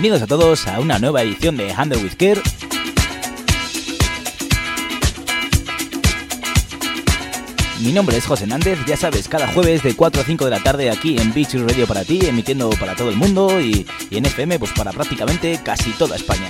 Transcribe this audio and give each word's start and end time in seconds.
Bienvenidos 0.00 0.22
a 0.22 0.34
todos 0.34 0.66
a 0.66 0.80
una 0.80 0.98
nueva 0.98 1.20
edición 1.20 1.58
de 1.58 1.74
Handle 1.74 2.02
with 2.02 2.14
Care. 2.16 2.40
Mi 7.80 7.92
nombre 7.92 8.16
es 8.16 8.24
José 8.24 8.46
Nández, 8.46 8.78
ya 8.86 8.96
sabes, 8.96 9.28
cada 9.28 9.52
jueves 9.52 9.82
de 9.82 9.94
4 9.94 10.22
a 10.22 10.24
5 10.24 10.44
de 10.46 10.50
la 10.50 10.62
tarde 10.62 10.90
aquí 10.90 11.18
en 11.18 11.34
Beach 11.34 11.52
Radio 11.52 11.86
para 11.86 12.02
ti, 12.06 12.18
emitiendo 12.24 12.70
para 12.70 12.96
todo 12.96 13.10
el 13.10 13.16
mundo 13.16 13.60
y 13.60 13.86
en 14.10 14.24
FM 14.24 14.58
pues 14.58 14.72
para 14.72 14.90
prácticamente 14.90 15.60
casi 15.62 15.90
toda 15.90 16.16
España. 16.16 16.49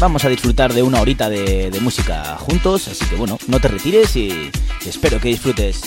Vamos 0.00 0.24
a 0.24 0.30
disfrutar 0.30 0.72
de 0.72 0.82
una 0.82 1.00
horita 1.00 1.28
de, 1.28 1.70
música 1.82 2.36
juntos, 2.38 2.88
así 2.88 3.04
que 3.04 3.16
bueno, 3.16 3.38
no 3.48 3.60
te 3.60 3.68
retires 3.68 4.16
y 4.16 4.50
espero 4.86 5.20
que 5.20 5.28
disfrutes. 5.28 5.82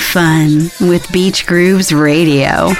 Fun 0.00 0.70
with 0.80 1.10
Beach 1.12 1.46
Grooves 1.46 1.92
Radio. 1.92 2.72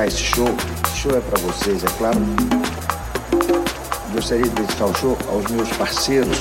Esse 0.00 0.22
show, 0.22 0.48
esse 0.86 1.02
show 1.02 1.16
é 1.16 1.20
para 1.20 1.38
vocês, 1.42 1.84
é 1.84 1.86
claro. 1.98 2.18
Gostaria 4.14 4.44
de 4.44 4.50
dedicar 4.50 4.86
o 4.86 4.94
show 4.94 5.18
aos 5.28 5.50
meus 5.50 5.68
parceiros. 5.70 6.38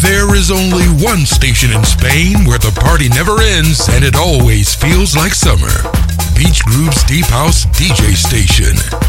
There 0.00 0.36
is 0.36 0.50
only 0.52 0.86
one 1.04 1.26
station 1.26 1.72
in 1.76 1.84
Spain 1.84 2.44
where 2.46 2.58
the 2.58 2.72
party 2.80 3.08
never 3.08 3.40
ends 3.40 3.88
and 3.88 4.04
it 4.04 4.14
always 4.14 4.72
feels 4.74 5.16
like 5.16 5.34
summer. 5.34 5.82
Beach 6.36 6.64
Groove's 6.64 7.02
Deep 7.04 7.26
House 7.26 7.66
DJ 7.66 8.14
Station. 8.14 9.05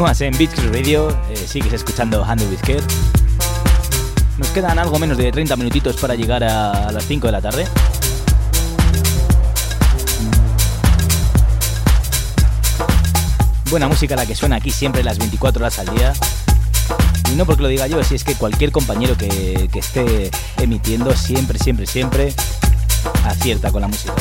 Continúas 0.00 0.20
en 0.22 0.38
Beach 0.38 0.56
Radio, 0.72 1.10
eh, 1.28 1.36
sigues 1.36 1.74
escuchando 1.74 2.24
Handle 2.24 2.48
with. 2.48 2.82
Nos 4.38 4.48
quedan 4.48 4.78
algo 4.78 4.98
menos 4.98 5.18
de 5.18 5.30
30 5.30 5.54
minutitos 5.56 5.96
para 5.96 6.14
llegar 6.14 6.42
a 6.42 6.90
las 6.90 7.04
5 7.04 7.26
de 7.26 7.32
la 7.32 7.42
tarde. 7.42 7.66
Buena 13.70 13.88
música 13.88 14.16
la 14.16 14.24
que 14.24 14.34
suena 14.34 14.56
aquí 14.56 14.70
siempre 14.70 15.04
las 15.04 15.18
24 15.18 15.60
horas 15.60 15.78
al 15.78 15.94
día. 15.94 16.14
Y 17.30 17.36
no 17.36 17.44
porque 17.44 17.60
lo 17.60 17.68
diga 17.68 17.86
yo, 17.86 18.02
si 18.02 18.14
es 18.14 18.24
que 18.24 18.34
cualquier 18.36 18.72
compañero 18.72 19.18
que 19.18 19.68
esté 19.74 20.30
emitiendo 20.56 21.14
siempre, 21.14 21.58
siempre, 21.58 21.84
siempre 21.84 22.32
acierta 23.26 23.70
con 23.70 23.82
la 23.82 23.88
música. 23.88 24.14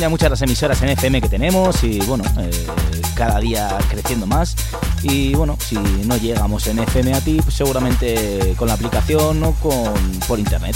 Ya 0.00 0.08
muchas 0.08 0.30
las 0.30 0.42
emisoras 0.42 0.82
en 0.82 0.88
FM 0.88 1.20
que 1.20 1.28
tenemos 1.28 1.84
y 1.84 2.00
bueno, 2.00 2.24
eh, 2.38 2.50
cada 3.14 3.38
día 3.38 3.76
creciendo 3.90 4.26
más. 4.26 4.56
Y 5.02 5.34
bueno, 5.34 5.56
si 5.60 5.76
no 5.76 6.16
llegamos 6.16 6.66
en 6.66 6.78
FM 6.78 7.12
a 7.12 7.20
ti, 7.20 7.38
pues 7.42 7.54
seguramente 7.54 8.54
con 8.56 8.68
la 8.68 8.74
aplicación 8.74 9.42
o 9.44 9.52
con, 9.52 9.92
por 10.26 10.38
internet. 10.38 10.74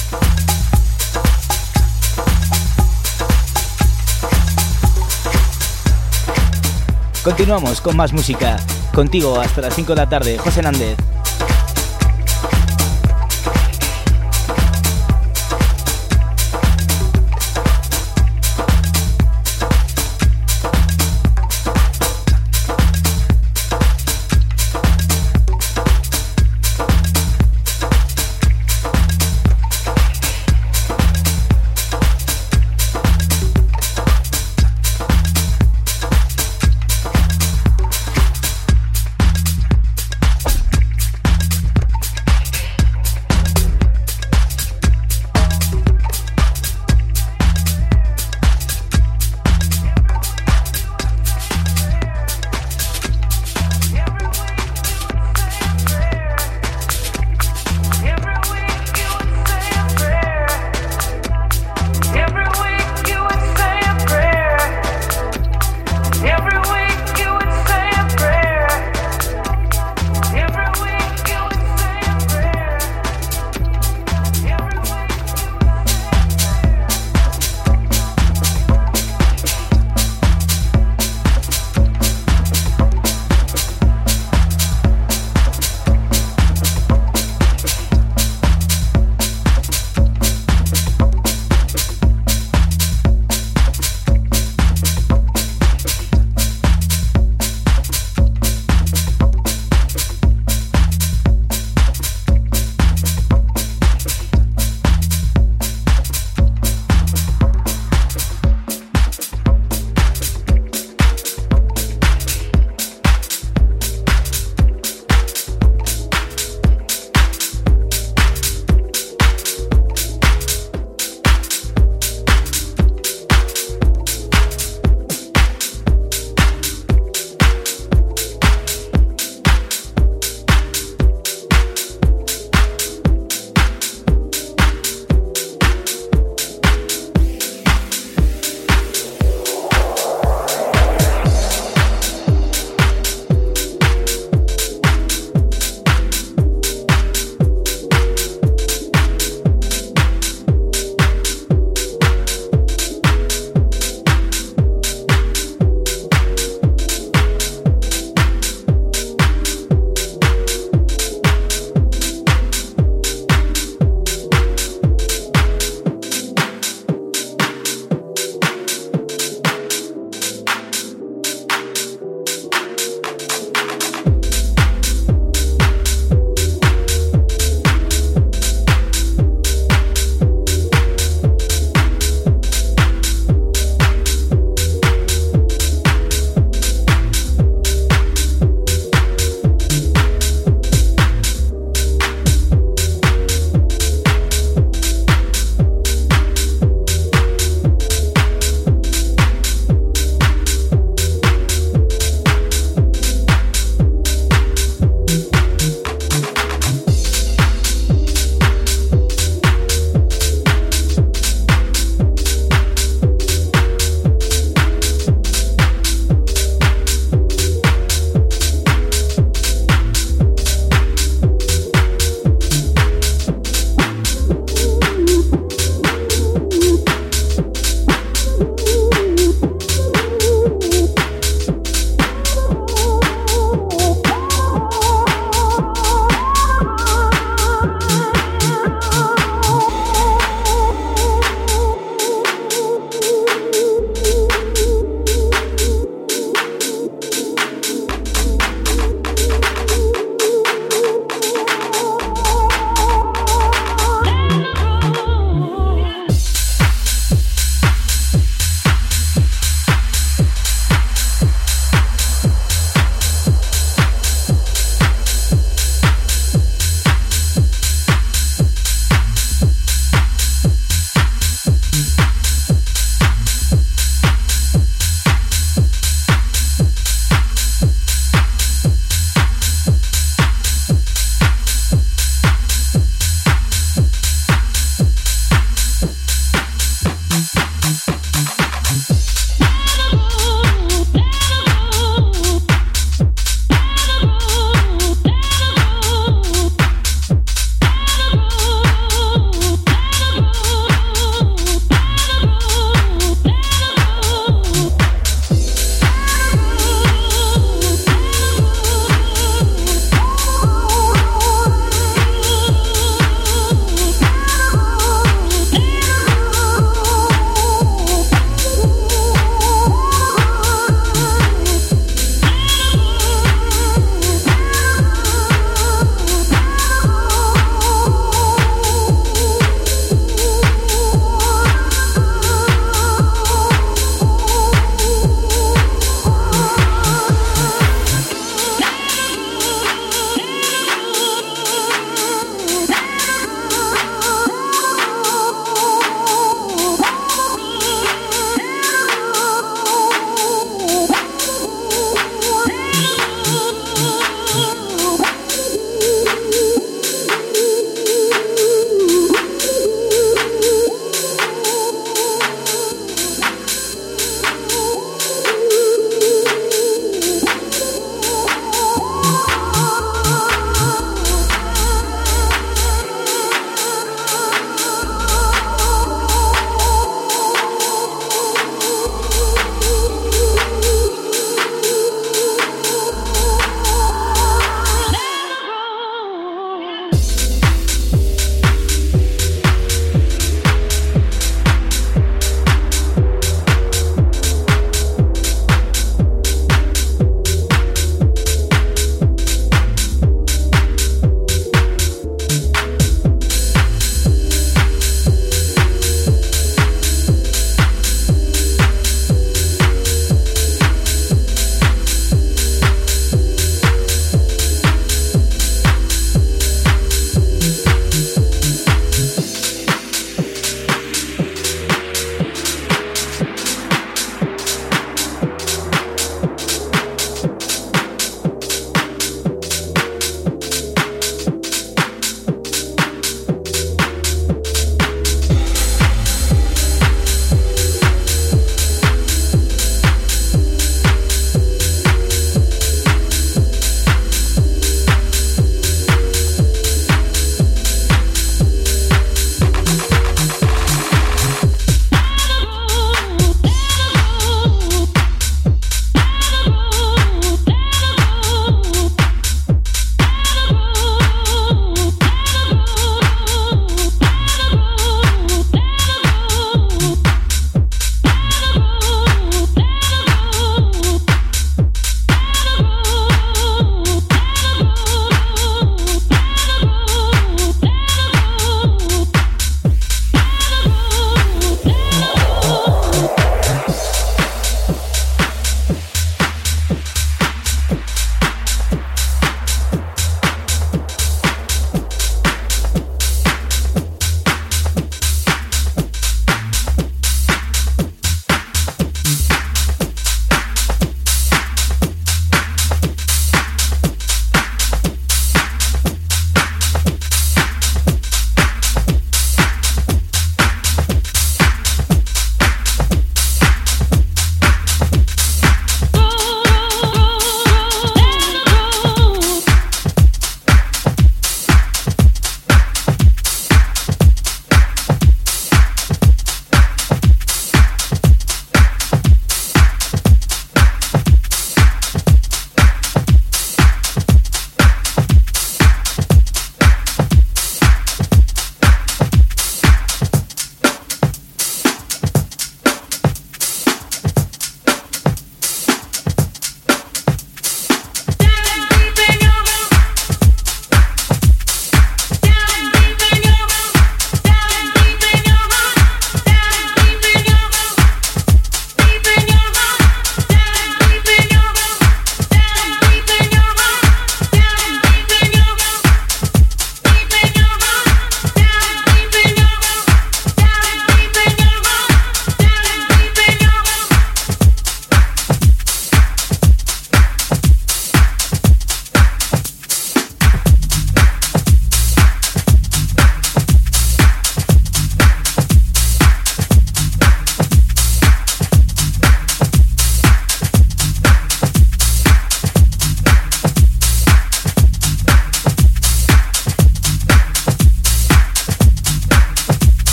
Continuamos 7.24 7.80
con 7.80 7.96
más 7.96 8.12
música. 8.12 8.58
Contigo 8.94 9.40
hasta 9.40 9.62
las 9.62 9.74
5 9.74 9.94
de 9.94 9.96
la 9.96 10.08
tarde, 10.08 10.38
José 10.38 10.62
Nández. 10.62 10.96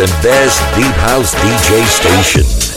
And 0.00 0.22
best 0.22 0.62
deep 0.74 0.96
house 0.96 1.34
DJ 1.34 1.84
station. 1.84 2.69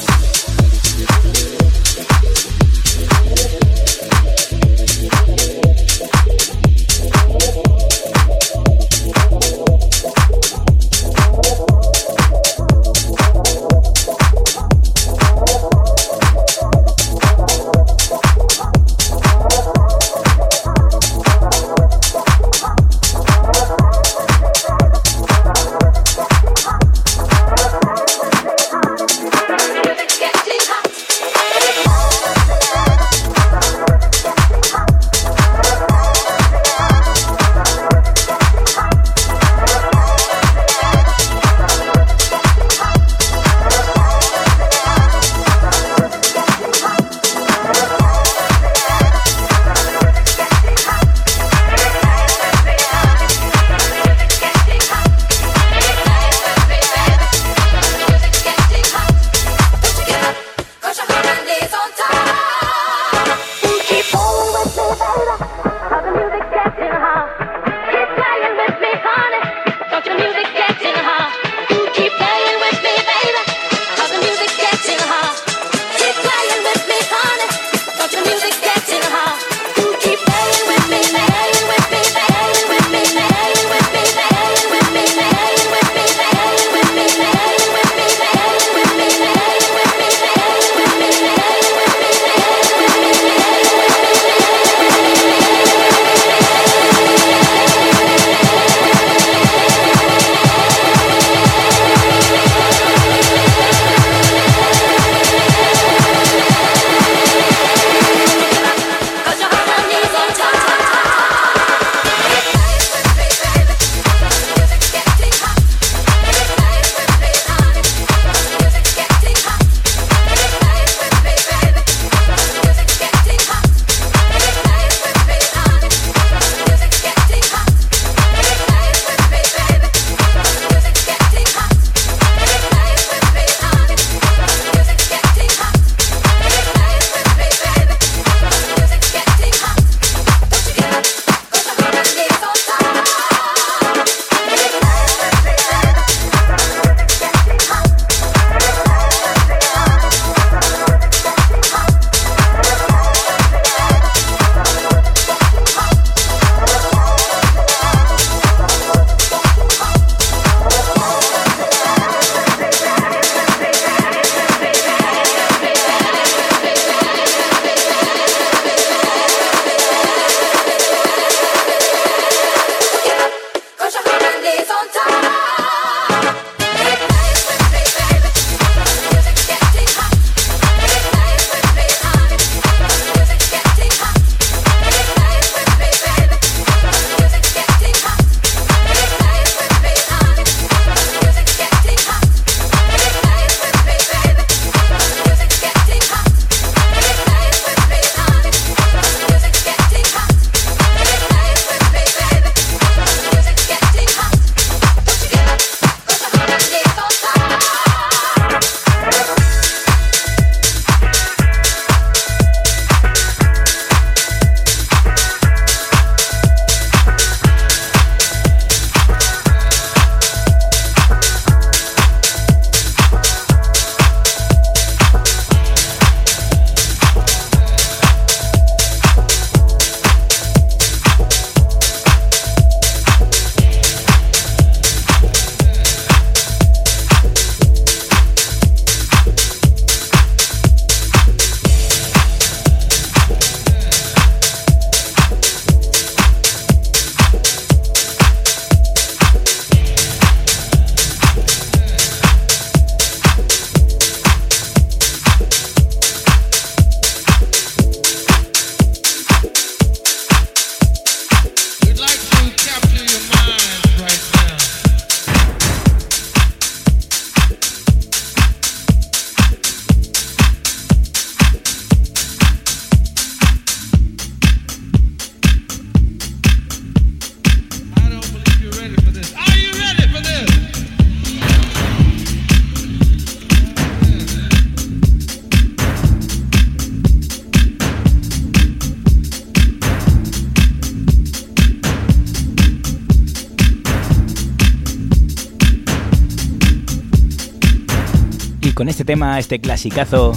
Este 299.04 299.12
tema, 299.12 299.38
este 299.38 299.60
clasicazo, 299.60 300.32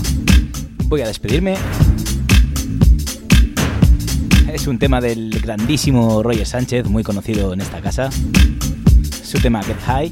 voy 0.87 1.01
a 1.01 1.07
despedirme. 1.07 1.55
Es 4.53 4.67
un 4.67 4.81
tema 4.81 5.01
del 5.01 5.39
grandísimo 5.41 6.21
Roger 6.21 6.45
Sánchez, 6.45 6.89
muy 6.89 7.05
conocido 7.05 7.53
en 7.53 7.61
esta 7.61 7.81
casa. 7.81 8.11
Su 9.23 9.39
tema 9.39 9.63
Get 9.63 9.79
High. 9.87 10.11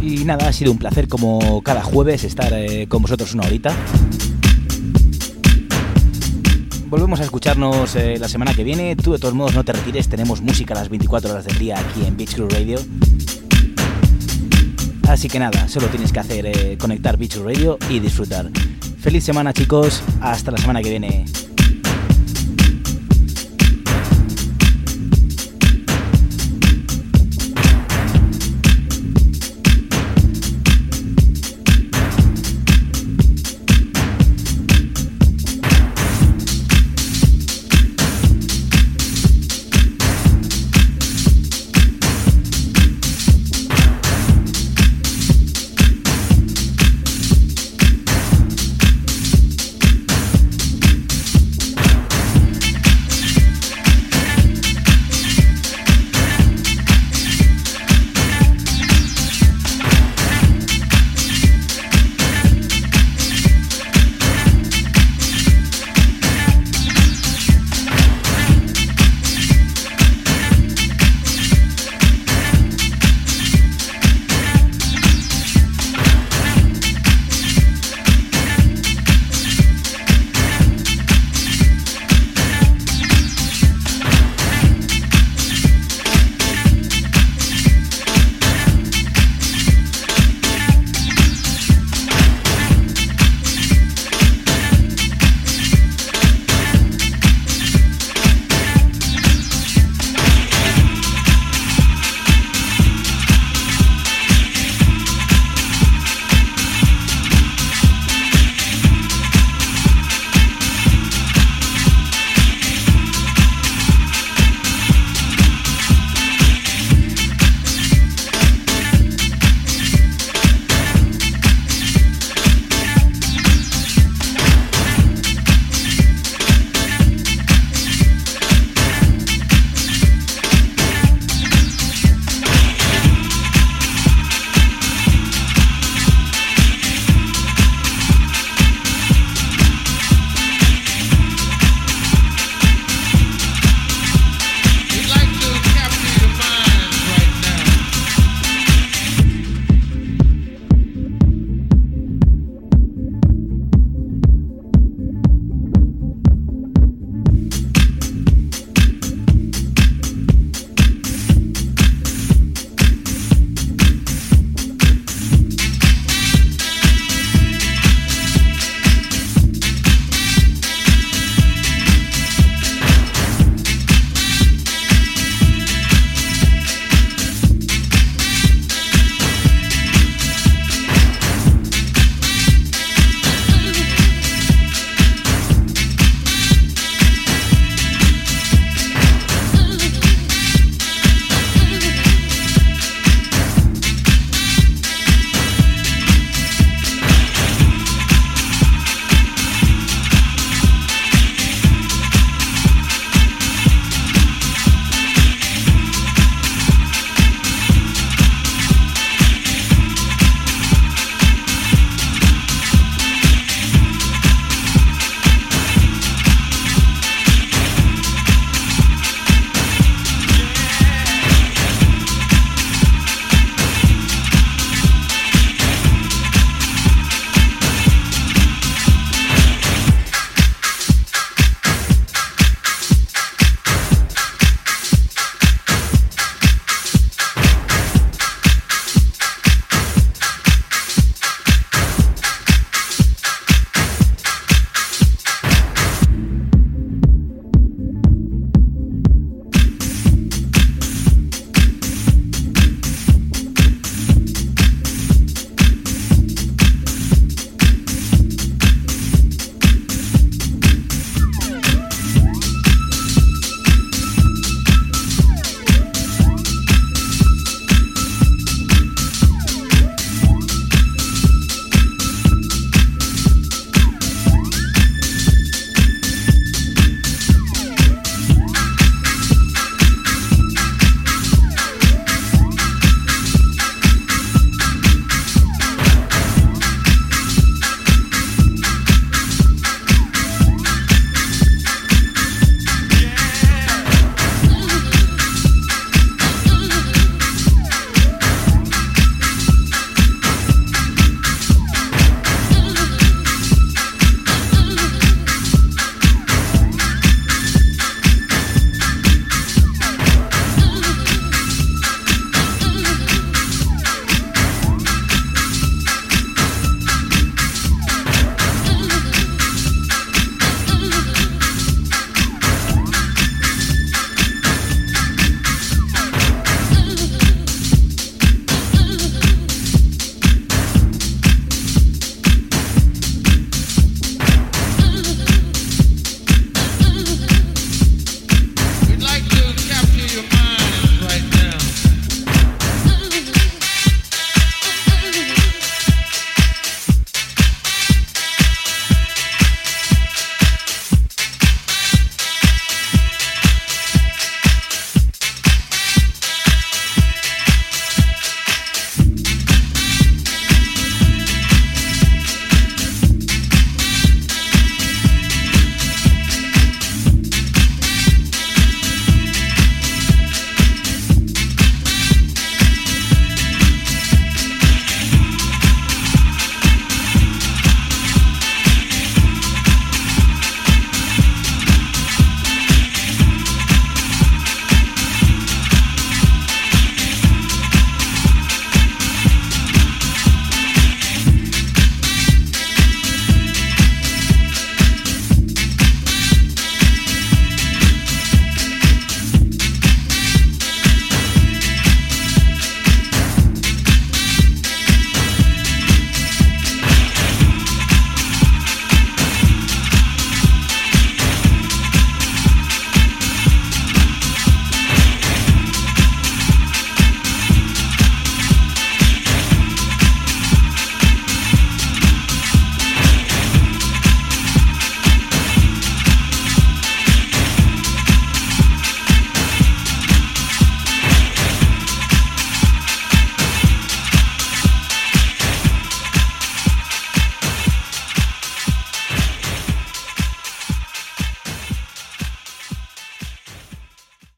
Y 0.00 0.24
nada, 0.24 0.48
ha 0.48 0.52
sido 0.52 0.72
un 0.72 0.78
placer 0.78 1.06
como 1.06 1.62
cada 1.62 1.84
jueves 1.84 2.24
estar 2.24 2.52
eh, 2.52 2.88
con 2.88 3.02
vosotros 3.02 3.34
una 3.34 3.46
horita. 3.46 3.72
Volvemos 6.88 7.20
a 7.20 7.22
escucharnos 7.22 7.94
eh, 7.94 8.16
la 8.18 8.28
semana 8.28 8.52
que 8.52 8.64
viene. 8.64 8.96
Tú 8.96 9.12
de 9.12 9.20
todos 9.20 9.34
modos 9.34 9.54
no 9.54 9.62
te 9.62 9.74
retires, 9.74 10.08
tenemos 10.08 10.40
música 10.40 10.74
a 10.74 10.78
las 10.78 10.88
24 10.88 11.30
horas 11.30 11.44
del 11.44 11.56
día 11.56 11.78
aquí 11.78 12.04
en 12.04 12.16
Beach 12.16 12.34
Crew 12.34 12.48
Radio. 12.48 12.80
Así 15.08 15.28
que 15.28 15.38
nada, 15.38 15.68
solo 15.68 15.86
tienes 15.86 16.12
que 16.12 16.20
hacer 16.20 16.46
eh, 16.46 16.76
conectar 16.78 17.16
Beach 17.16 17.36
Radio 17.36 17.78
y 17.88 18.00
disfrutar. 18.00 18.50
Feliz 19.00 19.24
semana 19.24 19.52
chicos, 19.52 20.02
hasta 20.20 20.50
la 20.50 20.58
semana 20.58 20.82
que 20.82 20.90
viene. 20.90 21.24